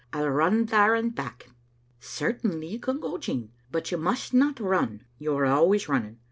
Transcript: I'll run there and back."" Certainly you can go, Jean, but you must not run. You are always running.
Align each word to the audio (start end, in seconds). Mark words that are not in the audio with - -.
I'll 0.13 0.29
run 0.31 0.65
there 0.65 0.95
and 0.95 1.13
back."" 1.13 1.51
Certainly 1.99 2.65
you 2.69 2.79
can 2.79 2.99
go, 2.99 3.19
Jean, 3.19 3.51
but 3.71 3.91
you 3.91 3.99
must 3.99 4.33
not 4.33 4.59
run. 4.59 5.05
You 5.19 5.35
are 5.37 5.45
always 5.45 5.87
running. 5.87 6.17